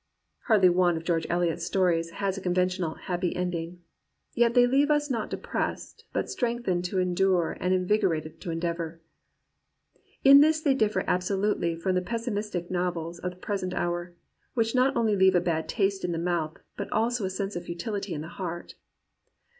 "Hardly 0.47 0.69
one 0.69 0.97
of 0.97 1.03
George 1.03 1.27
Eliot's 1.29 1.63
stories 1.63 2.09
has 2.09 2.35
a 2.35 2.41
con 2.41 2.55
ventional 2.55 3.01
"happy 3.01 3.35
ending." 3.35 3.83
Yet 4.33 4.55
they 4.55 4.65
leave 4.65 4.89
us 4.89 5.11
not 5.11 5.29
depressed, 5.29 6.05
but 6.11 6.27
strengthened 6.27 6.85
to 6.85 6.97
endure 6.97 7.55
and 7.59 7.71
invigor 7.71 8.17
ated 8.17 8.41
to 8.41 8.49
endeavour. 8.49 8.99
In 10.23 10.41
this 10.41 10.59
they 10.59 10.73
differ 10.73 11.03
absolutely 11.05 11.75
from 11.75 11.93
the 11.93 12.01
pessimistic 12.01 12.71
novels 12.71 13.19
of 13.19 13.29
the 13.29 13.37
present 13.37 13.75
hour, 13.75 14.15
which 14.55 14.73
not 14.73 14.97
only 14.97 15.15
leave 15.15 15.35
a 15.35 15.39
bad 15.39 15.69
taste 15.69 16.03
in 16.03 16.13
the 16.13 16.17
mouth, 16.17 16.57
but 16.75 16.91
also 16.91 17.23
a 17.23 17.29
sense 17.29 17.55
of 17.55 17.65
futility 17.65 18.15
in 18.15 18.21
the 18.21 18.27
heart. 18.27 18.73